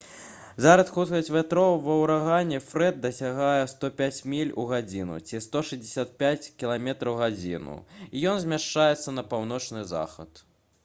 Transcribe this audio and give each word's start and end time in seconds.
зараз 0.65 0.87
хуткасць 0.93 1.27
вятроў 1.33 1.73
ва 1.87 1.95
ўрагане 2.03 2.61
«фрэд» 2.69 2.95
дасягае 3.03 3.59
105 3.73 4.17
міль 4.33 4.53
у 4.63 4.65
гадзіну 4.71 5.17
ці 5.31 5.41
165 5.47 6.47
км/г 6.63 7.29
і 7.51 8.25
ён 8.33 8.41
змяшчаецца 8.45 9.13
на 9.19 9.25
паўночны 9.35 9.85
захад 9.93 10.43